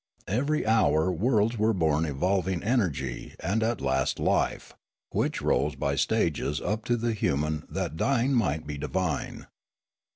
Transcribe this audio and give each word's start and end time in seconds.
Every 0.27 0.65
hour 0.65 1.11
worlds 1.11 1.59
were 1.59 1.75
born 1.75 2.05
evolving 2.05 2.63
energy 2.63 3.35
and 3.39 3.61
at 3.61 3.81
last 3.81 4.17
life, 4.17 4.73
which 5.11 5.43
rose 5.43 5.75
by 5.75 5.95
stages 5.95 6.59
up 6.59 6.85
to 6.85 6.97
the 6.97 7.13
human 7.13 7.67
that 7.69 7.97
dying 7.97 8.33
might 8.33 8.65
be 8.65 8.79
divine. 8.79 9.45